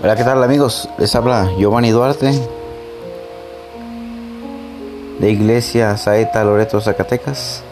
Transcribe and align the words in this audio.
Hola, 0.00 0.14
¿qué 0.14 0.22
tal 0.22 0.40
amigos? 0.44 0.88
Les 0.96 1.12
habla 1.16 1.50
Giovanni 1.58 1.90
Duarte 1.90 2.30
de 5.18 5.30
Iglesia 5.30 5.96
Saeta 5.96 6.44
Loreto 6.44 6.80
Zacatecas. 6.80 7.64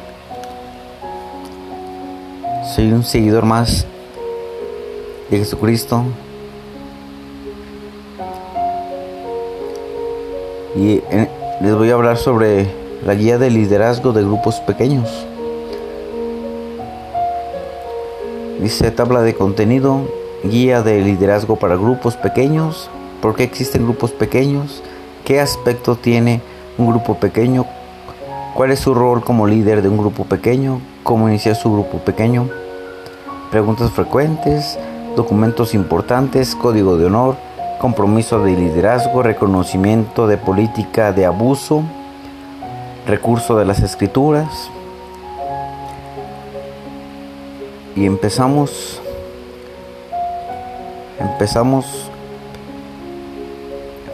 Soy 2.74 2.90
un 2.90 3.04
seguidor 3.04 3.44
más 3.44 3.86
de 5.30 5.38
Jesucristo 5.38 6.02
y 10.74 11.00
les 11.60 11.74
voy 11.76 11.90
a 11.90 11.94
hablar 11.94 12.16
sobre 12.16 12.66
la 13.04 13.14
guía 13.14 13.38
de 13.38 13.50
liderazgo 13.50 14.12
de 14.12 14.22
grupos 14.22 14.56
pequeños. 14.62 15.08
Dice 18.60 18.90
tabla 18.90 19.22
de 19.22 19.36
contenido 19.36 20.25
guía 20.44 20.82
de 20.82 21.00
liderazgo 21.00 21.56
para 21.56 21.76
grupos 21.76 22.16
pequeños, 22.16 22.90
por 23.20 23.34
qué 23.34 23.44
existen 23.44 23.84
grupos 23.84 24.12
pequeños, 24.12 24.82
qué 25.24 25.40
aspecto 25.40 25.96
tiene 25.96 26.40
un 26.78 26.88
grupo 26.88 27.14
pequeño, 27.16 27.66
cuál 28.54 28.70
es 28.70 28.80
su 28.80 28.94
rol 28.94 29.22
como 29.22 29.46
líder 29.46 29.82
de 29.82 29.88
un 29.88 29.98
grupo 29.98 30.24
pequeño, 30.24 30.80
cómo 31.02 31.28
iniciar 31.28 31.56
su 31.56 31.72
grupo 31.72 31.98
pequeño, 31.98 32.48
preguntas 33.50 33.90
frecuentes, 33.90 34.78
documentos 35.16 35.74
importantes, 35.74 36.54
código 36.54 36.96
de 36.96 37.06
honor, 37.06 37.36
compromiso 37.80 38.42
de 38.42 38.56
liderazgo, 38.56 39.22
reconocimiento 39.22 40.26
de 40.26 40.36
política 40.36 41.12
de 41.12 41.26
abuso, 41.26 41.82
recurso 43.06 43.56
de 43.56 43.64
las 43.64 43.80
escrituras. 43.80 44.70
Y 47.94 48.04
empezamos 48.04 49.00
Empezamos. 51.18 51.86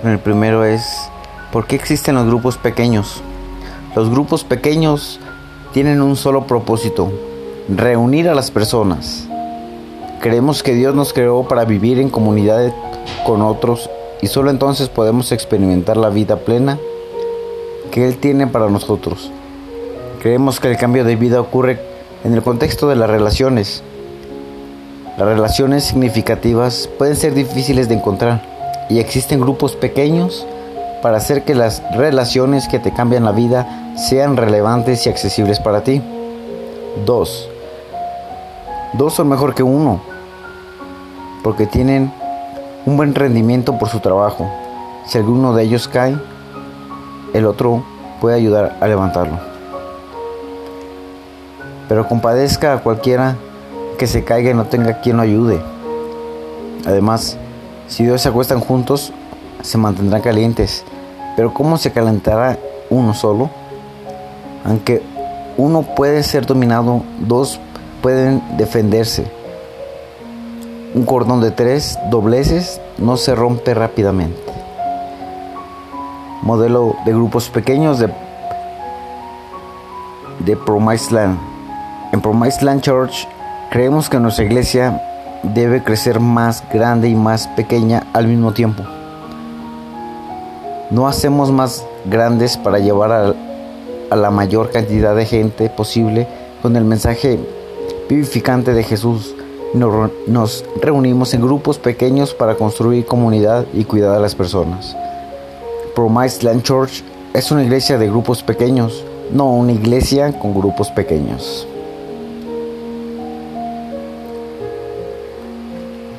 El 0.05 0.19
primero 0.19 0.65
es, 0.65 0.85
¿por 1.53 1.67
qué 1.67 1.77
existen 1.77 2.15
los 2.15 2.27
grupos 2.27 2.57
pequeños? 2.57 3.23
Los 3.95 4.11
grupos 4.11 4.45
pequeños 4.45 5.21
tienen 5.73 6.01
un 6.01 6.17
solo 6.17 6.47
propósito, 6.47 7.13
reunir 7.69 8.29
a 8.29 8.35
las 8.35 8.51
personas. 8.51 9.27
Creemos 10.21 10.63
que 10.63 10.75
Dios 10.75 10.95
nos 10.95 11.13
creó 11.13 11.49
para 11.49 11.65
vivir 11.65 11.99
en 11.99 12.09
comunidad 12.09 12.73
con 13.25 13.43
otros 13.43 13.91
y 14.21 14.29
solo 14.29 14.51
entonces 14.51 14.89
podemos 14.89 15.33
experimentar 15.33 15.97
la 15.97 16.11
vida 16.11 16.37
plena 16.37 16.79
que 17.91 18.07
Él 18.07 18.17
tiene 18.19 18.47
para 18.47 18.69
nosotros. 18.69 19.31
Creemos 20.21 20.61
que 20.61 20.71
el 20.71 20.77
cambio 20.77 21.05
de 21.05 21.17
vida 21.17 21.41
ocurre 21.41 21.81
en 22.23 22.35
el 22.35 22.43
contexto 22.43 22.89
de 22.89 22.97
las 22.97 23.11
relaciones, 23.11 23.83
las 25.17 25.29
relaciones 25.29 25.85
significativas 25.85 26.89
pueden 26.99 27.17
ser 27.17 27.35
difíciles 27.35 27.89
de 27.89 27.97
encontrar 27.97 28.41
y 28.89 28.99
existen 28.99 29.41
grupos 29.41 29.77
pequeños 29.77 30.47
para 31.03 31.19
hacer 31.19 31.45
que 31.45 31.55
las 31.55 31.83
relaciones 31.95 32.67
que 32.67 32.79
te 32.79 32.95
cambian 32.95 33.25
la 33.25 33.33
vida 33.33 33.95
sean 33.97 34.37
relevantes 34.37 35.07
y 35.07 35.11
accesibles 35.11 35.61
para 35.61 35.83
ti. 35.83 36.01
Dos. 37.05 37.49
Dos 38.95 39.15
son 39.15 39.29
mejor 39.29 39.55
que 39.55 39.63
uno 39.63 40.01
porque 41.43 41.67
tienen 41.67 42.13
un 42.87 42.97
buen 42.97 43.15
rendimiento 43.15 43.79
por 43.79 43.89
su 43.89 44.01
trabajo. 44.01 44.51
Si 45.07 45.19
alguno 45.19 45.55
de 45.55 45.65
ellos 45.65 45.89
cae, 45.89 46.17
el 47.35 47.47
otro 47.47 47.85
puede 48.21 48.37
ayudar 48.37 48.77
a 48.81 48.87
levantarlo. 48.87 49.39
Pero 51.89 52.09
compadezca 52.09 52.73
a 52.73 52.79
cualquiera 52.79 53.37
que 54.03 54.09
se 54.09 54.25
caiga 54.25 54.51
y 54.51 54.55
no 54.55 54.65
tenga 54.65 54.99
quien 55.01 55.17
lo 55.17 55.23
ayude. 55.23 55.63
Además, 56.85 57.37
si 57.87 58.05
dos 58.05 58.21
se 58.21 58.31
acuestan 58.31 58.59
juntos, 58.59 59.13
se 59.63 59.79
mantendrán 59.79 60.23
calientes. 60.23 60.83
Pero 61.37 61.55
¿cómo 61.55 61.79
se 61.79 61.93
calentará 61.93 62.59
uno 62.91 63.15
solo? 63.15 63.49
Aunque 64.65 65.03
uno 65.57 65.83
puede 65.83 66.25
ser 66.25 66.47
dominado, 66.47 67.05
dos 67.21 67.61
pueden 68.03 68.43
defenderse. 68.57 69.25
Un 70.97 71.05
cordón 71.05 71.41
de 71.41 71.53
tres 71.53 71.97
dobleces 72.11 72.81
no 72.99 73.17
se 73.17 73.37
rompe 73.37 73.73
rápidamente. 73.73 74.53
Modelo 76.43 76.97
de 77.05 77.13
grupos 77.13 77.49
pequeños 77.51 78.01
de, 78.01 78.13
de 80.41 80.57
Promised 80.57 81.13
Land. 81.13 81.39
En 82.13 82.21
Promised 82.21 82.63
Land 82.63 82.81
Church 82.81 83.29
Creemos 83.73 84.11
que 84.11 84.21
nuestra 84.21 84.45
iglesia 84.45 85.03
debe 85.43 85.83
crecer 85.83 86.21
más 86.21 86.63
grande 86.71 87.09
y 87.09 87.15
más 87.15 87.49
pequeña 87.49 88.07
al 88.13 88.27
mismo 88.29 88.53
tiempo. 88.53 88.83
No 90.91 91.09
hacemos 91.09 91.51
más 91.51 91.83
grandes 92.05 92.59
para 92.59 92.81
llevar 92.81 93.35
a, 94.11 94.15
la 94.15 94.31
mayor 94.31 94.71
cantidad 94.71 95.17
de 95.17 95.25
gente 95.25 95.71
posible 95.71 96.29
con 96.61 96.77
el 96.77 96.85
mensaje 96.85 97.41
vivificante 98.11 98.75
de 98.75 98.83
Jesús. 98.83 99.35
Nos, 99.73 100.11
nos 100.27 100.67
reunimos 100.83 101.33
en 101.33 101.41
grupos 101.41 101.79
pequeños 101.79 102.35
para 102.35 102.57
construir 102.57 103.07
comunidad 103.07 103.65
y 103.73 103.85
cuidar 103.85 104.15
a 104.15 104.21
las 104.21 104.35
personas. 104.35 104.95
Promise 105.95 106.45
Land 106.45 106.63
Church 106.63 107.03
es 107.33 107.51
una 107.51 107.65
iglesia 107.65 107.97
de 107.97 108.09
grupos 108.09 108.43
pequeños, 108.43 109.03
no 109.33 109.51
una 109.51 109.73
iglesia 109.73 110.39
con 110.39 110.53
grupos 110.53 110.91
pequeños. 110.91 111.67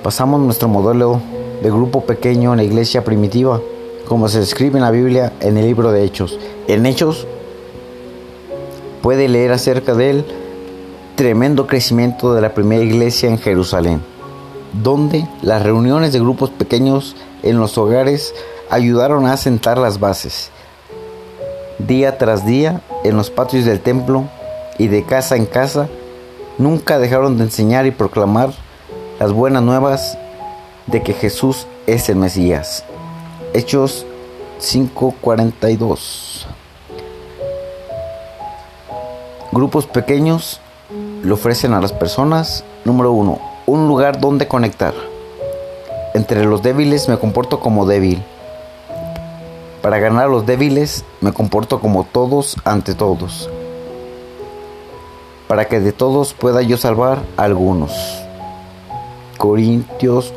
Pasamos 0.04 0.42
nuestro 0.42 0.68
modelo 0.68 1.22
de 1.62 1.70
grupo 1.70 2.02
pequeño 2.02 2.52
en 2.52 2.58
la 2.58 2.66
iglesia 2.66 3.06
primitiva, 3.06 3.62
como 4.06 4.28
se 4.28 4.40
describe 4.40 4.78
en 4.78 4.84
la 4.84 4.92
Biblia 4.92 5.32
en 5.40 5.58
el 5.58 5.66
libro 5.66 5.94
de 5.94 6.04
Hechos. 6.04 6.38
En 6.68 6.86
Hechos 6.86 7.26
puede 9.02 9.30
leer 9.30 9.54
acerca 9.54 9.94
del 9.94 10.26
tremendo 11.16 11.68
crecimiento 11.68 12.34
de 12.34 12.42
la 12.42 12.54
primera 12.54 12.84
iglesia 12.84 13.30
en 13.30 13.38
Jerusalén, 13.38 14.02
donde 14.74 15.26
las 15.42 15.64
reuniones 15.64 16.12
de 16.12 16.20
grupos 16.20 16.50
pequeños 16.50 17.16
en 17.42 17.58
los 17.58 17.78
hogares 17.78 18.36
ayudaron 18.70 19.26
a 19.26 19.38
sentar 19.38 19.78
las 19.78 20.02
bases. 20.02 20.52
Día 21.80 22.18
tras 22.18 22.46
día, 22.46 22.82
en 23.06 23.16
los 23.16 23.30
patios 23.30 23.64
del 23.64 23.80
templo 23.80 24.26
y 24.78 24.90
de 24.90 25.06
casa 25.06 25.38
en 25.38 25.46
casa, 25.46 25.88
nunca 26.58 27.00
dejaron 27.00 27.38
de 27.38 27.46
enseñar 27.46 27.86
y 27.86 27.92
proclamar 27.92 28.52
las 29.24 29.32
buenas 29.32 29.64
nuevas 29.64 30.18
de 30.86 31.02
que 31.02 31.14
Jesús 31.14 31.66
es 31.88 32.10
el 32.10 32.18
Mesías. 32.18 32.84
Hechos 33.54 34.06
5:42. 34.60 36.46
Grupos 39.54 39.88
pequeños 39.88 40.60
le 41.24 41.32
ofrecen 41.32 41.72
a 41.72 41.80
las 41.80 41.94
personas, 41.94 42.66
número 42.84 43.14
uno, 43.14 43.40
un 43.66 43.88
lugar 43.88 44.20
donde 44.20 44.50
conectar. 44.50 44.94
Entre 46.14 46.44
los 46.44 46.62
débiles 46.62 47.08
me 47.08 47.18
comporto 47.18 47.62
como 47.62 47.86
débil. 47.86 48.22
Para 49.82 50.00
ganar 50.00 50.26
a 50.26 50.28
los 50.28 50.46
débiles 50.46 51.06
me 51.22 51.32
comporto 51.32 51.80
como 51.80 52.04
todos 52.04 52.58
ante 52.66 52.94
todos. 52.94 53.50
Para 55.48 55.70
que 55.70 55.80
de 55.80 55.94
todos 55.94 56.34
pueda 56.34 56.62
yo 56.62 56.76
salvar 56.76 57.20
a 57.38 57.44
algunos. 57.44 58.23
Corintios 59.44 60.34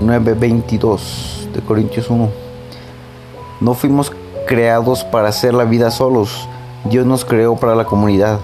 9:22 0.00 1.48
de 1.52 1.60
Corintios 1.60 2.08
1. 2.08 2.28
No 3.60 3.74
fuimos 3.74 4.12
creados 4.46 5.02
para 5.02 5.26
hacer 5.26 5.54
la 5.54 5.64
vida 5.64 5.90
solos, 5.90 6.48
Dios 6.84 7.04
nos 7.04 7.24
creó 7.24 7.56
para 7.56 7.74
la 7.74 7.84
comunidad. 7.84 8.38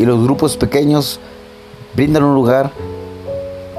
Y 0.00 0.04
los 0.04 0.20
grupos 0.20 0.56
pequeños 0.56 1.20
brindan 1.94 2.24
un 2.24 2.34
lugar 2.34 2.72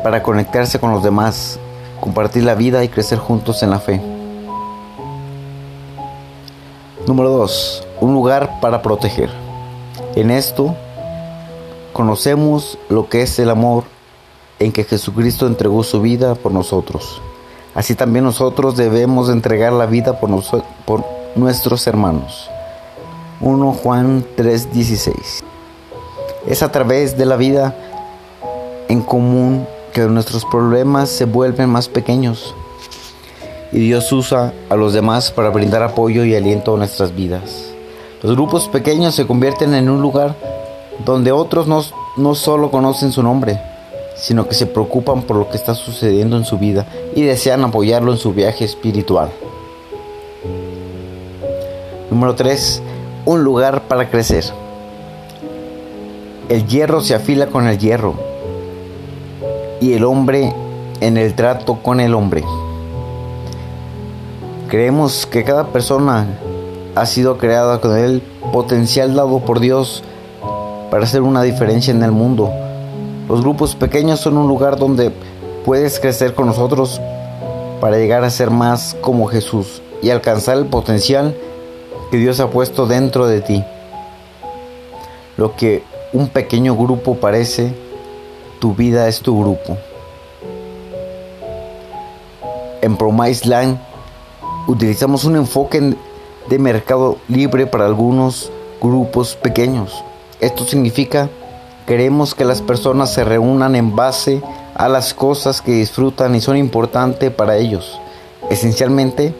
para 0.05 0.23
conectarse 0.23 0.79
con 0.79 0.93
los 0.93 1.03
demás, 1.03 1.59
compartir 1.99 2.45
la 2.45 2.55
vida 2.55 2.85
y 2.85 2.87
crecer 2.87 3.19
juntos 3.19 3.61
en 3.61 3.71
la 3.71 3.79
fe. 3.81 4.01
Número 7.05 7.29
2. 7.29 7.87
Un 7.99 8.13
lugar 8.13 8.61
para 8.61 8.81
proteger. 8.81 9.29
En 10.15 10.31
esto 10.31 10.77
conocemos 11.91 12.77
lo 12.87 13.09
que 13.09 13.23
es 13.23 13.37
el 13.37 13.49
amor 13.49 13.90
en 14.61 14.71
que 14.71 14.83
Jesucristo 14.83 15.47
entregó 15.47 15.83
su 15.83 16.01
vida 16.01 16.35
por 16.35 16.51
nosotros. 16.51 17.19
Así 17.73 17.95
también 17.95 18.25
nosotros 18.25 18.77
debemos 18.77 19.29
entregar 19.29 19.73
la 19.73 19.87
vida 19.87 20.19
por, 20.19 20.29
por 20.85 21.03
nuestros 21.35 21.87
hermanos. 21.87 22.49
1 23.39 23.71
Juan 23.73 24.23
3:16. 24.37 25.41
Es 26.47 26.61
a 26.61 26.71
través 26.71 27.17
de 27.17 27.25
la 27.25 27.37
vida 27.37 27.75
en 28.87 29.01
común 29.01 29.67
que 29.93 30.01
nuestros 30.01 30.45
problemas 30.45 31.09
se 31.09 31.25
vuelven 31.25 31.69
más 31.69 31.89
pequeños 31.89 32.53
y 33.71 33.79
Dios 33.79 34.11
usa 34.11 34.53
a 34.69 34.75
los 34.75 34.93
demás 34.93 35.31
para 35.31 35.49
brindar 35.49 35.81
apoyo 35.81 36.23
y 36.23 36.35
aliento 36.35 36.75
a 36.75 36.77
nuestras 36.77 37.15
vidas. 37.15 37.73
Los 38.21 38.33
grupos 38.35 38.67
pequeños 38.67 39.15
se 39.15 39.25
convierten 39.25 39.73
en 39.73 39.89
un 39.89 40.01
lugar 40.01 40.35
donde 41.03 41.31
otros 41.31 41.67
no, 41.67 41.83
no 42.17 42.35
solo 42.35 42.69
conocen 42.69 43.11
su 43.11 43.23
nombre, 43.23 43.59
sino 44.21 44.47
que 44.47 44.53
se 44.53 44.67
preocupan 44.67 45.23
por 45.23 45.35
lo 45.35 45.49
que 45.49 45.57
está 45.57 45.73
sucediendo 45.73 46.37
en 46.37 46.45
su 46.45 46.59
vida 46.59 46.85
y 47.15 47.23
desean 47.23 47.63
apoyarlo 47.63 48.11
en 48.11 48.19
su 48.19 48.33
viaje 48.33 48.63
espiritual. 48.63 49.31
Número 52.11 52.35
3. 52.35 52.83
Un 53.25 53.43
lugar 53.43 53.87
para 53.87 54.11
crecer. 54.11 54.45
El 56.49 56.67
hierro 56.67 57.01
se 57.01 57.15
afila 57.15 57.47
con 57.47 57.67
el 57.67 57.79
hierro 57.79 58.13
y 59.79 59.93
el 59.93 60.03
hombre 60.03 60.53
en 60.99 61.17
el 61.17 61.33
trato 61.33 61.81
con 61.81 61.99
el 61.99 62.13
hombre. 62.13 62.43
Creemos 64.67 65.25
que 65.25 65.43
cada 65.43 65.67
persona 65.67 66.27
ha 66.93 67.05
sido 67.07 67.39
creada 67.39 67.81
con 67.81 67.97
el 67.97 68.21
potencial 68.51 69.15
dado 69.15 69.39
por 69.39 69.59
Dios 69.59 70.03
para 70.91 71.05
hacer 71.05 71.23
una 71.23 71.41
diferencia 71.41 71.91
en 71.91 72.03
el 72.03 72.11
mundo. 72.11 72.51
Los 73.31 73.39
grupos 73.39 73.75
pequeños 73.75 74.19
son 74.19 74.35
un 74.35 74.49
lugar 74.49 74.77
donde 74.77 75.09
puedes 75.63 76.01
crecer 76.01 76.35
con 76.35 76.47
nosotros 76.47 76.99
para 77.79 77.95
llegar 77.95 78.25
a 78.25 78.29
ser 78.29 78.51
más 78.51 78.97
como 78.99 79.27
Jesús 79.27 79.81
y 80.01 80.09
alcanzar 80.09 80.57
el 80.57 80.65
potencial 80.65 81.33
que 82.11 82.17
Dios 82.17 82.41
ha 82.41 82.49
puesto 82.49 82.87
dentro 82.87 83.27
de 83.27 83.39
ti. 83.39 83.63
Lo 85.37 85.55
que 85.55 85.81
un 86.11 86.27
pequeño 86.27 86.75
grupo 86.75 87.15
parece, 87.15 87.73
tu 88.59 88.75
vida 88.75 89.07
es 89.07 89.21
tu 89.21 89.39
grupo. 89.39 89.77
En 92.81 92.97
Promise 92.97 93.47
Land 93.47 93.79
utilizamos 94.67 95.23
un 95.23 95.37
enfoque 95.37 95.95
de 96.49 96.59
mercado 96.59 97.15
libre 97.29 97.65
para 97.65 97.85
algunos 97.85 98.51
grupos 98.81 99.37
pequeños. 99.37 100.03
Esto 100.41 100.65
significa 100.65 101.29
queremos 101.85 102.35
que 102.35 102.45
las 102.45 102.61
personas 102.61 103.13
se 103.13 103.23
reúnan 103.23 103.75
en 103.75 103.95
base 103.95 104.41
a 104.75 104.89
las 104.89 105.13
cosas 105.13 105.61
que 105.61 105.71
disfrutan 105.71 106.35
y 106.35 106.41
son 106.41 106.57
importantes 106.57 107.31
para 107.31 107.57
ellos. 107.57 107.99
Esencialmente, 108.49 109.33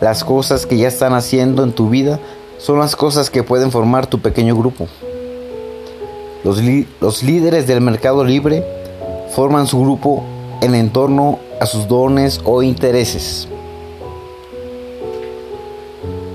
las 0.00 0.24
cosas 0.24 0.66
que 0.66 0.76
ya 0.76 0.88
están 0.88 1.14
haciendo 1.14 1.62
en 1.62 1.72
tu 1.72 1.90
vida 1.90 2.18
son 2.58 2.78
las 2.78 2.96
cosas 2.96 3.30
que 3.30 3.42
pueden 3.42 3.70
formar 3.70 4.06
tu 4.06 4.20
pequeño 4.20 4.56
grupo. 4.56 4.88
Los, 6.44 6.60
los 7.00 7.22
líderes 7.22 7.66
del 7.66 7.80
mercado 7.80 8.24
libre 8.24 8.64
forman 9.34 9.66
su 9.66 9.80
grupo 9.80 10.24
en 10.62 10.90
torno 10.90 11.38
a 11.60 11.66
sus 11.66 11.86
dones 11.88 12.40
o 12.44 12.62
intereses. 12.62 13.48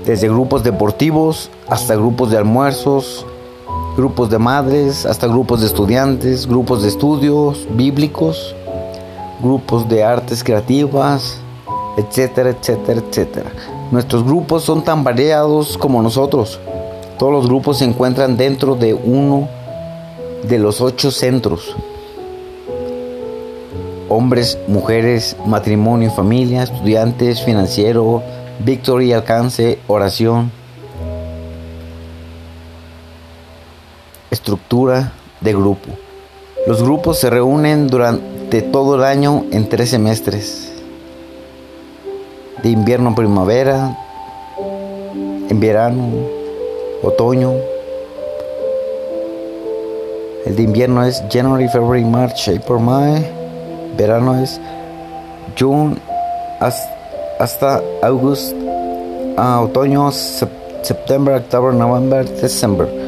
Desde 0.04 0.28
grupos 0.28 0.62
deportivos 0.62 1.50
hasta 1.68 1.96
grupos 1.96 2.30
de 2.30 2.38
almuerzos, 2.38 3.26
grupos 3.96 4.28
de 4.28 4.38
madres, 4.38 5.06
hasta 5.06 5.26
grupos 5.26 5.60
de 5.60 5.66
estudiantes, 5.66 6.46
grupos 6.46 6.82
de 6.82 6.88
estudios 6.88 7.66
bíblicos, 7.70 8.54
grupos 9.42 9.88
de 9.88 10.04
artes 10.04 10.44
creativas, 10.44 11.40
etcétera, 11.96 12.50
etcétera, 12.50 13.00
etcétera. 13.00 13.50
Nuestros 13.90 14.24
grupos 14.24 14.64
son 14.64 14.84
tan 14.84 15.02
variados 15.02 15.78
como 15.78 16.02
nosotros. 16.02 16.60
Todos 17.18 17.32
los 17.32 17.46
grupos 17.46 17.78
se 17.78 17.86
encuentran 17.86 18.36
dentro 18.36 18.74
de 18.74 18.92
uno 18.92 19.48
de 20.46 20.58
los 20.58 20.82
ocho 20.82 21.10
centros. 21.10 21.74
Hombres, 24.10 24.58
mujeres, 24.68 25.36
matrimonio 25.46 26.10
familia, 26.10 26.64
estudiantes, 26.64 27.42
financiero, 27.42 28.22
victoria 28.60 29.08
y 29.08 29.12
alcance, 29.14 29.78
oración, 29.86 30.52
estructura 34.30 35.12
de 35.40 35.52
grupo. 35.52 35.90
Los 36.66 36.82
grupos 36.82 37.18
se 37.18 37.30
reúnen 37.30 37.86
durante 37.86 38.62
todo 38.62 38.96
el 38.96 39.04
año 39.04 39.44
en 39.52 39.68
tres 39.68 39.90
semestres 39.90 40.72
de 42.62 42.70
invierno 42.70 43.14
primavera, 43.14 43.96
en 45.48 45.60
verano, 45.60 46.08
otoño. 47.02 47.52
El 50.44 50.56
de 50.56 50.62
invierno 50.62 51.04
es 51.04 51.22
January, 51.30 51.68
February, 51.68 52.04
March, 52.04 52.48
April, 52.48 52.80
May. 52.80 53.24
Verano 53.96 54.42
es 54.42 54.60
June 55.58 55.96
hasta 57.38 57.82
August. 58.02 58.54
Ah, 59.36 59.60
otoño, 59.62 60.10
September, 60.82 61.34
October, 61.36 61.74
November, 61.74 62.28
December. 62.40 63.05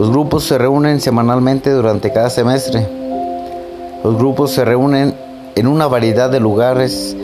Los 0.00 0.08
grupos 0.08 0.44
se 0.44 0.56
reúnen 0.56 0.98
semanalmente 0.98 1.68
durante 1.68 2.10
cada 2.10 2.30
semestre. 2.30 2.88
Los 4.02 4.16
grupos 4.16 4.50
se 4.50 4.64
reúnen 4.64 5.14
en 5.56 5.66
una 5.66 5.88
variedad 5.88 6.30
de 6.30 6.40
lugares 6.40 7.14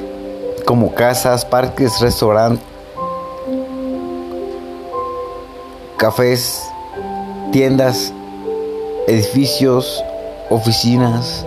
como 0.66 0.92
casas, 0.92 1.46
parques, 1.46 1.98
restaurantes, 2.02 2.62
cafés, 5.96 6.62
tiendas, 7.50 8.12
edificios, 9.06 10.04
oficinas. 10.50 11.46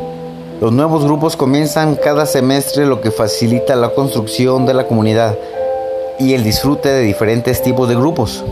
Los 0.59 0.71
nuevos 0.71 1.03
grupos 1.03 1.35
comienzan 1.35 1.95
cada 1.95 2.25
semestre 2.25 2.87
lo 2.87 3.01
que 3.01 3.11
facilita 3.11 3.75
la 3.75 3.89
construcción 3.89 4.65
de 4.65 4.73
la 4.73 4.87
comunidad 4.87 5.37
y 6.17 6.33
el 6.33 6.43
disfrute 6.43 6.89
de 6.89 7.01
diferentes 7.01 7.61
tipos 7.61 7.87
de 7.87 7.93
grupos. 7.93 8.43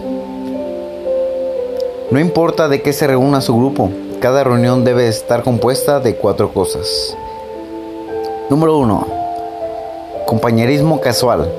No 2.10 2.22
importa 2.22 2.70
de 2.70 2.82
qué 2.82 2.94
se 2.94 3.06
reúna 3.06 3.42
su 3.42 3.54
grupo, 3.58 3.90
cada 4.22 4.46
reunión 4.46 4.86
debe 4.86 5.10
estar 5.10 5.44
compuesta 5.44 6.00
de 6.00 6.16
cuatro 6.16 6.54
cosas. 6.54 7.18
Número 8.50 8.78
1 8.78 9.08
Compañerismo 10.26 11.02
casual. 11.02 11.52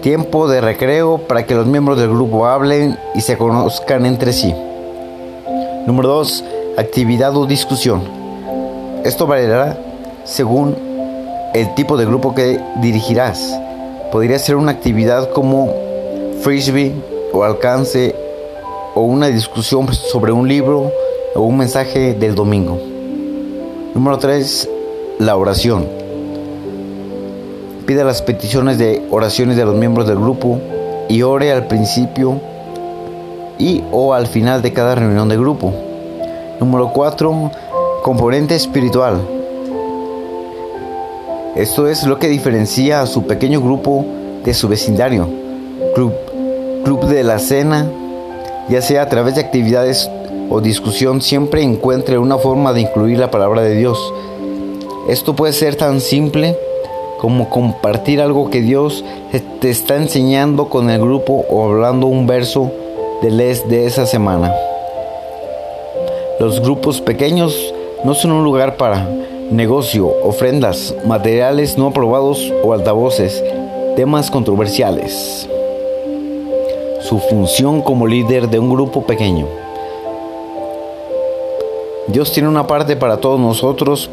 Tiempo 0.00 0.46
de 0.46 0.60
recreo 0.60 1.18
para 1.18 1.46
que 1.46 1.56
los 1.56 1.66
miembros 1.66 1.98
del 1.98 2.10
grupo 2.10 2.46
hablen 2.46 2.96
y 3.16 3.22
se 3.22 3.36
conozcan 3.36 4.06
entre 4.06 4.32
sí. 4.32 4.54
Número 5.84 6.10
2. 6.10 6.44
Actividad 6.76 7.36
o 7.36 7.46
discusión. 7.46 8.02
Esto 9.02 9.26
variará 9.26 9.76
según 10.22 10.76
el 11.54 11.74
tipo 11.74 11.96
de 11.96 12.06
grupo 12.06 12.36
que 12.36 12.60
dirigirás. 12.76 13.58
Podría 14.12 14.38
ser 14.38 14.54
una 14.54 14.70
actividad 14.70 15.30
como 15.30 15.74
frisbee 16.40 16.94
o 17.32 17.42
alcance 17.42 18.21
o 18.94 19.02
una 19.02 19.28
discusión 19.28 19.92
sobre 19.92 20.32
un 20.32 20.48
libro 20.48 20.92
o 21.34 21.40
un 21.42 21.56
mensaje 21.56 22.14
del 22.14 22.34
domingo. 22.34 22.78
Número 23.94 24.18
3. 24.18 24.68
La 25.18 25.36
oración 25.36 26.02
pide 27.86 28.04
las 28.04 28.22
peticiones 28.22 28.78
de 28.78 29.06
oraciones 29.10 29.56
de 29.56 29.64
los 29.64 29.74
miembros 29.74 30.06
del 30.06 30.18
grupo 30.18 30.58
y 31.08 31.22
ore 31.22 31.52
al 31.52 31.66
principio 31.66 32.40
y 33.58 33.82
o 33.90 34.14
al 34.14 34.26
final 34.26 34.62
de 34.62 34.72
cada 34.72 34.94
reunión 34.94 35.28
de 35.28 35.36
grupo. 35.36 35.72
Número 36.60 36.92
4. 36.92 37.50
Componente 38.02 38.54
espiritual. 38.54 39.20
Esto 41.54 41.86
es 41.86 42.04
lo 42.04 42.18
que 42.18 42.28
diferencia 42.28 43.02
a 43.02 43.06
su 43.06 43.26
pequeño 43.26 43.60
grupo 43.60 44.06
de 44.44 44.54
su 44.54 44.68
vecindario. 44.68 45.28
Club, 45.94 46.12
club 46.84 47.04
de 47.06 47.22
la 47.24 47.38
cena, 47.38 47.86
ya 48.68 48.82
sea 48.82 49.02
a 49.02 49.08
través 49.08 49.34
de 49.34 49.40
actividades 49.40 50.10
o 50.50 50.60
discusión, 50.60 51.22
siempre 51.22 51.62
encuentre 51.62 52.18
una 52.18 52.38
forma 52.38 52.72
de 52.72 52.82
incluir 52.82 53.18
la 53.18 53.30
palabra 53.30 53.62
de 53.62 53.74
Dios. 53.74 53.98
Esto 55.08 55.34
puede 55.34 55.52
ser 55.52 55.76
tan 55.76 56.00
simple 56.00 56.56
como 57.18 57.48
compartir 57.48 58.20
algo 58.20 58.50
que 58.50 58.60
Dios 58.60 59.04
te 59.60 59.70
está 59.70 59.96
enseñando 59.96 60.68
con 60.68 60.90
el 60.90 61.00
grupo 61.00 61.44
o 61.48 61.64
hablando 61.64 62.06
un 62.06 62.26
verso 62.26 62.70
del 63.22 63.36
les 63.36 63.68
de 63.68 63.86
esa 63.86 64.06
semana. 64.06 64.52
Los 66.40 66.60
grupos 66.60 67.00
pequeños 67.00 67.72
no 68.04 68.14
son 68.14 68.32
un 68.32 68.42
lugar 68.42 68.76
para 68.76 69.08
negocio, 69.52 70.12
ofrendas, 70.24 70.94
materiales 71.06 71.78
no 71.78 71.88
aprobados 71.88 72.52
o 72.64 72.72
altavoces, 72.72 73.42
temas 73.94 74.30
controversiales. 74.30 75.48
Su 77.12 77.18
función 77.18 77.82
como 77.82 78.06
líder 78.06 78.48
de 78.48 78.58
un 78.58 78.70
grupo 78.70 79.02
pequeño. 79.02 79.46
Dios 82.06 82.32
tiene 82.32 82.48
una 82.48 82.66
parte 82.66 82.96
para 82.96 83.18
todos 83.18 83.38
nosotros 83.38 84.08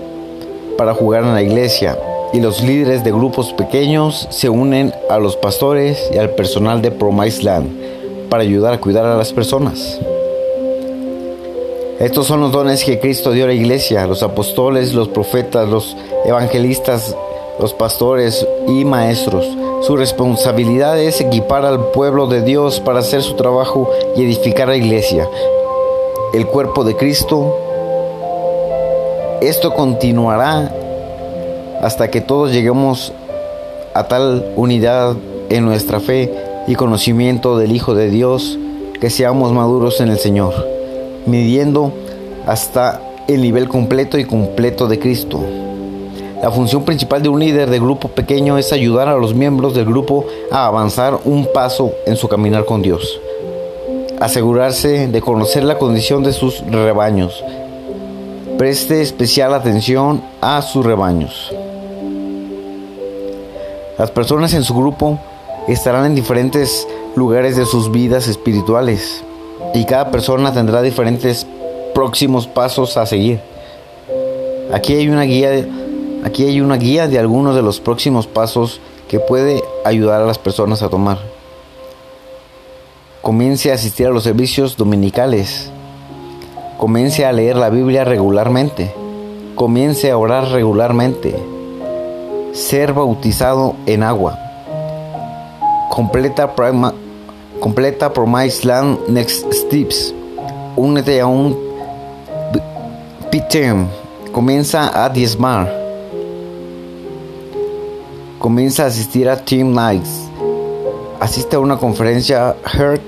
para 0.77 0.93
jugar 0.93 1.23
en 1.23 1.33
la 1.33 1.41
iglesia, 1.41 1.97
y 2.33 2.41
los 2.41 2.61
líderes 2.61 3.05
de 3.05 3.13
grupos 3.13 3.53
pequeños 3.53 4.27
se 4.31 4.49
unen 4.49 4.93
a 5.09 5.17
los 5.17 5.37
pastores 5.37 6.11
y 6.13 6.17
al 6.17 6.31
personal 6.31 6.81
de 6.81 6.91
Promise 6.91 7.41
Land 7.41 7.69
para 8.29 8.43
ayudar 8.43 8.73
a 8.73 8.81
cuidar 8.81 9.05
a 9.05 9.15
las 9.15 9.31
personas. 9.31 9.97
Estos 12.01 12.27
son 12.27 12.41
los 12.41 12.51
dones 12.51 12.83
que 12.83 12.99
Cristo 12.99 13.31
dio 13.31 13.45
a 13.45 13.47
la 13.47 13.53
iglesia, 13.53 14.05
los 14.07 14.23
apóstoles, 14.23 14.93
los 14.93 15.07
profetas, 15.07 15.69
los 15.69 15.95
evangelistas, 16.25 17.15
los 17.61 17.73
pastores 17.73 18.45
y 18.67 18.83
maestros. 18.83 19.47
Su 19.81 19.95
responsabilidad 19.95 20.99
es 20.99 21.21
equipar 21.21 21.65
al 21.65 21.91
pueblo 21.91 22.27
de 22.27 22.41
Dios 22.41 22.81
para 22.81 22.99
hacer 22.99 23.23
su 23.23 23.35
trabajo 23.35 23.89
y 24.15 24.23
edificar 24.23 24.67
la 24.67 24.75
iglesia, 24.75 25.27
el 26.33 26.45
cuerpo 26.47 26.83
de 26.83 26.95
Cristo 26.95 27.57
Esto 29.41 29.73
continuará 29.73 30.75
hasta 31.81 32.11
que 32.11 32.19
todos 32.19 32.51
lleguemos 32.51 33.13
a 33.93 34.07
tal 34.09 34.51
unidad 34.57 35.15
en 35.49 35.63
nuestra 35.63 36.01
fe 36.01 36.33
y 36.67 36.75
conocimiento 36.75 37.57
del 37.57 37.71
Hijo 37.71 37.95
de 37.95 38.09
Dios 38.09 38.59
que 38.99 39.09
seamos 39.09 39.53
maduros 39.53 40.01
en 40.01 40.09
el 40.09 40.19
Señor, 40.19 40.53
midiendo 41.25 41.93
hasta 42.45 43.01
el 43.29 43.41
nivel 43.41 43.69
completo 43.69 44.17
y 44.17 44.25
completo 44.25 44.87
de 44.87 44.99
Cristo. 44.99 45.39
La 46.41 46.51
función 46.51 46.85
principal 46.85 47.21
de 47.21 47.27
un 47.27 47.39
líder 47.39 47.69
de 47.69 47.79
grupo 47.79 48.07
pequeño 48.07 48.57
es 48.57 48.71
ayudar 48.71 49.09
a 49.09 49.17
los 49.17 49.35
miembros 49.35 49.73
del 49.73 49.83
grupo 49.83 50.25
a 50.51 50.67
avanzar 50.67 51.19
un 51.25 51.47
paso 51.53 51.91
en 52.05 52.15
su 52.15 52.29
caminar 52.29 52.63
con 52.63 52.81
Dios. 52.81 53.19
Asegurarse 54.21 55.09
de 55.09 55.21
conocer 55.21 55.65
la 55.65 55.77
condición 55.77 56.23
de 56.23 56.31
sus 56.31 56.61
rebaños. 56.71 57.43
Preste 58.57 59.01
especial 59.01 59.53
atención 59.53 60.21
a 60.39 60.61
sus 60.61 60.85
rebaños. 60.85 61.53
Las 63.97 64.09
personas 64.11 64.53
en 64.53 64.63
su 64.63 64.73
grupo 64.73 65.19
estarán 65.67 66.05
en 66.05 66.15
diferentes 66.15 66.87
lugares 67.17 67.57
de 67.57 67.65
sus 67.65 67.91
vidas 67.91 68.29
espirituales 68.29 69.25
y 69.73 69.83
cada 69.83 70.09
persona 70.09 70.53
tendrá 70.53 70.81
diferentes 70.81 71.45
próximos 71.93 72.47
pasos 72.47 72.95
a 72.95 73.05
seguir. 73.05 73.41
Aquí 74.71 74.93
hay 74.93 75.09
una 75.09 75.23
guía, 75.23 75.65
aquí 76.23 76.45
hay 76.45 76.61
una 76.61 76.77
guía 76.77 77.07
de 77.07 77.19
algunos 77.19 77.55
de 77.55 77.61
los 77.61 77.79
próximos 77.79 78.27
pasos 78.27 78.79
que 79.07 79.19
puede 79.19 79.63
ayudar 79.85 80.21
a 80.21 80.25
las 80.25 80.37
personas 80.37 80.81
a 80.81 80.89
tomar. 80.89 81.19
Comience 83.21 83.71
a 83.71 83.75
asistir 83.75 84.07
a 84.07 84.11
los 84.11 84.23
servicios 84.23 84.77
dominicales. 84.77 85.71
Comience 86.77 87.25
a 87.25 87.31
leer 87.31 87.55
la 87.55 87.69
Biblia 87.69 88.05
regularmente. 88.05 88.93
Comience 89.55 90.09
a 90.09 90.17
orar 90.17 90.49
regularmente 90.49 91.35
ser 92.53 92.93
bautizado 92.93 93.75
en 93.85 94.03
agua. 94.03 94.37
Completa, 95.89 96.53
completa 97.59 98.13
Promise 98.13 98.67
Land 98.67 99.09
Next 99.09 99.51
Steps. 99.51 100.13
Únete 100.75 101.19
a 101.19 101.27
un 101.27 101.57
PTM. 103.31 103.87
Comienza 104.31 105.03
a 105.03 105.09
diezmar. 105.09 105.78
Comienza 108.39 108.83
a 108.83 108.87
asistir 108.87 109.29
a 109.29 109.37
Team 109.37 109.73
Nights. 109.73 110.29
Asiste 111.19 111.57
a 111.57 111.59
una 111.59 111.77
conferencia 111.77 112.55
Heart 112.65 113.01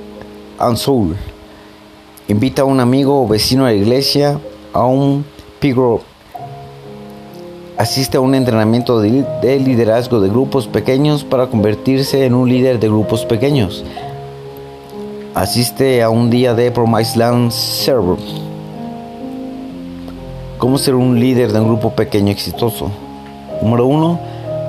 and 0.60 0.78
Soul. 0.78 1.16
Invita 2.28 2.62
a 2.62 2.66
un 2.66 2.80
amigo 2.80 3.24
o 3.24 3.28
vecino 3.28 3.66
a 3.66 3.70
la 3.70 3.74
iglesia 3.74 4.40
a 4.74 4.86
un 4.86 5.26
Pigro 5.60 6.02
asiste 7.82 8.18
a 8.18 8.22
un 8.22 8.36
entrenamiento 8.36 9.00
de, 9.02 9.60
liderazgo 9.60 10.20
de 10.20 10.30
grupos 10.30 10.68
pequeños 10.68 11.24
para 11.24 11.48
convertirse 11.48 12.26
en 12.26 12.36
un 12.36 12.48
líder 12.48 12.80
de 12.80 12.88
grupos 12.88 13.26
pequeños. 13.26 13.84
Asiste 15.34 16.04
a 16.04 16.12
un 16.12 16.30
día 16.30 16.54
de 16.54 16.70
Promise 16.70 17.18
Land 17.18 17.52
Server. 17.52 18.20
¿Cómo 20.60 20.78
ser 20.78 20.94
un 20.94 21.20
líder 21.20 21.54
de 21.54 21.60
un 21.60 21.70
grupo 21.70 21.90
pequeño 21.92 22.32
exitoso? 22.32 22.92
Número 23.64 23.88
uno, 23.88 24.20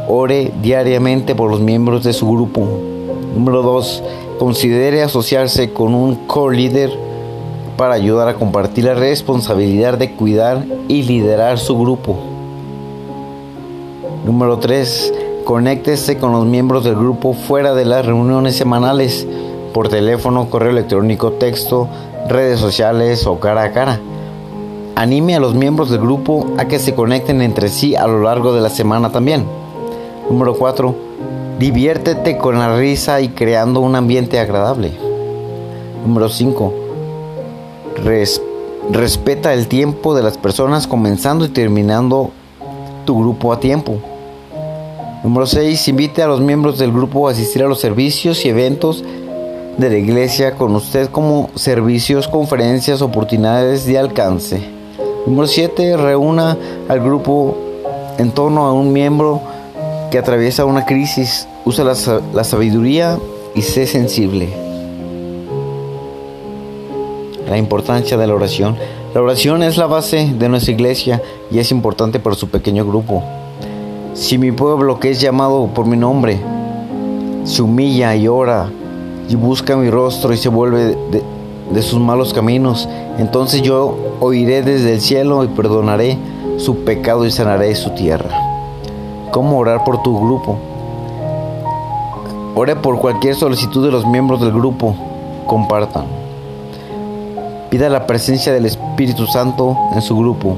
ore 0.09 0.53
diariamente 0.63 1.35
por 1.35 1.51
los 1.51 1.61
miembros 1.61 2.05
de 2.05 2.13
su 2.13 2.31
grupo. 2.31 2.67
Número 3.35 3.63
dos, 3.63 4.03
considere 4.39 5.03
asociarse 5.03 5.73
con 5.73 5.95
un 5.95 6.27
core 6.27 6.57
líder 6.57 6.91
para 7.77 7.95
ayudar 7.95 8.29
a 8.29 8.35
compartir 8.35 8.85
la 8.85 8.95
responsabilidad 8.95 9.99
de 9.99 10.13
cuidar 10.13 10.65
y 10.89 11.03
liderar 11.03 11.59
su 11.59 11.79
grupo. 11.79 12.19
Número 14.25 14.59
3. 14.59 15.15
Conéctese 15.45 16.19
con 16.19 16.33
los 16.33 16.47
miembros 16.47 16.85
del 16.85 16.95
grupo 16.95 17.33
fuera 17.33 17.75
de 17.75 17.85
las 17.85 18.07
reuniones 18.07 18.55
semanales, 18.55 19.27
por 19.75 19.89
teléfono, 19.89 20.49
correo 20.49 20.71
electrónico, 20.71 21.33
texto, 21.33 21.89
redes 22.29 22.61
sociales 22.61 23.27
o 23.27 23.41
cara 23.41 23.65
a 23.65 23.73
cara. 23.73 23.99
Anime 24.95 25.35
a 25.35 25.41
los 25.41 25.55
miembros 25.55 25.91
del 25.91 26.01
grupo 26.01 26.47
a 26.59 26.67
que 26.67 26.79
se 26.79 26.95
conecten 26.95 27.43
entre 27.43 27.69
sí 27.69 27.97
a 27.97 28.07
lo 28.07 28.23
largo 28.23 28.53
de 28.53 28.61
la 28.61 28.71
semana 28.71 29.11
también. 29.11 29.45
Número 30.33 30.55
4. 30.55 30.95
Diviértete 31.59 32.39
con 32.39 32.59
la 32.59 32.75
risa 32.75 33.21
y 33.21 33.29
creando 33.29 33.81
un 33.81 33.95
ambiente 33.95 34.41
agradable. 34.41 34.91
Número 36.07 36.31
5. 36.31 36.73
respeta 38.91 39.53
el 39.53 39.69
tiempo 39.69 40.15
de 40.15 40.23
las 40.23 40.39
personas 40.39 40.87
comenzando 40.87 41.45
y 41.45 41.51
terminando 41.51 42.31
tu 43.05 43.21
grupo 43.21 43.53
a 43.53 43.61
tiempo. 43.61 43.99
Número 45.23 45.47
6. 45.47 45.89
Invite 45.89 46.23
a 46.23 46.29
los 46.29 46.41
miembros 46.41 46.79
del 46.79 46.93
grupo 46.93 47.29
a 47.29 47.33
asistir 47.33 47.63
a 47.63 47.69
los 47.69 47.81
servicios 47.81 48.43
y 48.47 48.49
eventos 48.49 49.05
de 49.77 49.91
la 49.91 49.99
iglesia 49.99 50.55
con 50.55 50.75
usted 50.75 51.11
como 51.11 51.51
servicios, 51.57 52.27
conferencias, 52.27 53.03
oportunidades 53.03 53.85
de 53.85 53.99
alcance. 53.99 54.63
Número 55.27 55.47
7. 55.47 55.99
Reúna 55.99 56.57
al 56.89 57.01
grupo 57.01 57.55
en 58.17 58.31
torno 58.31 58.65
a 58.65 58.73
un 58.73 58.95
miembro 58.95 59.52
que 60.13 60.19
atraviesa 60.19 60.67
una 60.67 60.85
crisis. 60.85 61.49
Usa 61.65 61.85
la, 61.85 62.45
sabiduría 62.45 63.19
y 63.55 63.63
sé 63.63 63.87
sensible. 63.87 64.51
La 67.49 67.57
importancia 67.57 68.19
de 68.19 68.27
la 68.27 68.35
oración. 68.35 68.77
La 69.15 69.23
oración 69.23 69.63
es 69.63 69.79
la 69.79 69.87
base 69.87 70.35
de 70.39 70.49
nuestra 70.51 70.73
iglesia 70.73 71.23
y 71.51 71.59
es 71.59 71.71
importante 71.71 72.21
para 72.21 72.37
su 72.37 72.49
pequeño 72.49 72.85
grupo. 72.85 73.23
Si 74.13 74.37
mi 74.37 74.53
pueblo 74.53 75.01
que 75.01 75.11
es 75.11 75.21
llamado 75.21 75.69
por 75.75 75.87
mi 75.87 75.97
nombre 75.97 76.39
se 77.45 77.63
humilla 77.63 78.15
y 78.15 78.29
ora 78.29 78.71
y 79.31 79.35
busca 79.35 79.77
mi 79.77 79.89
rostro 79.89 80.35
y 80.35 80.37
se 80.37 80.51
vuelve 80.51 80.95
de, 81.73 81.83
sus 81.83 81.99
malos 81.99 82.35
caminos, 82.35 82.87
entonces 83.19 83.63
yo 83.63 83.97
oiré 84.21 84.61
desde 84.63 84.93
el 84.93 85.01
cielo 85.01 85.43
y 85.43 85.49
perdonaré 85.49 86.19
su 86.59 86.85
pecado 86.85 87.25
y 87.25 87.31
sanaré 87.31 87.75
su 87.75 87.91
tierra. 87.91 88.52
¿Cómo 89.33 89.57
orar 89.57 89.83
por 89.83 90.03
tu 90.03 90.15
grupo? 90.23 90.59
Ore 92.55 92.77
por 92.77 92.99
cualquier 92.99 93.35
solicitud 93.35 93.83
de 93.83 93.91
los 93.91 94.07
miembros 94.07 94.43
del 94.43 94.53
grupo. 94.53 94.95
Compartan. 95.47 96.05
Pida 97.71 97.89
la 97.89 98.07
presencia 98.07 98.53
del 98.53 98.67
Espíritu 98.67 99.27
Santo 99.27 99.75
en 99.95 100.03
su 100.03 100.19
grupo. 100.19 100.55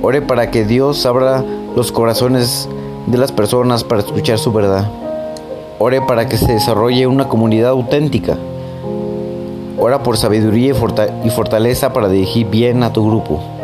Ore 0.00 0.22
para 0.22 0.50
que 0.50 0.64
Dios 0.64 1.04
abra 1.04 1.44
los 1.76 1.92
corazones 1.92 2.66
de 3.08 3.18
las 3.18 3.30
personas 3.30 3.84
para 3.84 4.00
escuchar 4.00 4.38
su 4.38 4.54
verdad. 4.54 4.88
Ore 5.78 6.00
para 6.00 6.26
que 6.26 6.38
se 6.38 6.50
desarrolle 6.50 7.06
una 7.06 7.28
comunidad 7.28 7.72
auténtica. 7.72 8.38
Ora 9.78 10.02
por 10.02 10.16
sabiduría 10.16 10.74
y 11.24 11.30
fortaleza 11.30 11.92
para 11.92 12.08
dirigir 12.08 12.48
bien 12.48 12.84
a 12.84 12.90
tu 12.94 13.06
grupo. 13.06 13.61